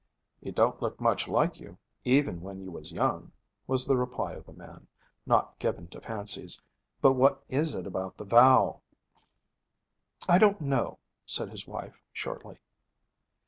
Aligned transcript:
'It 0.41 0.55
don't 0.55 0.81
look 0.81 0.99
much 0.99 1.27
like 1.27 1.59
you, 1.59 1.77
even 2.03 2.41
when 2.41 2.59
you 2.59 2.71
was 2.71 2.91
young,' 2.91 3.31
was 3.67 3.85
the 3.85 3.95
reply 3.99 4.31
of 4.33 4.47
the 4.47 4.51
man, 4.51 4.87
not 5.27 5.59
given 5.59 5.85
to 5.87 6.01
'fancies'; 6.01 6.63
'but 7.03 7.11
what 7.13 7.43
is 7.49 7.75
it 7.75 7.85
about 7.85 8.17
the 8.17 8.25
vow?' 8.25 8.81
'I 10.27 10.39
don't 10.39 10.61
know,' 10.61 10.97
said 11.23 11.49
his 11.51 11.67
wife 11.67 12.01
shortly. 12.11 12.57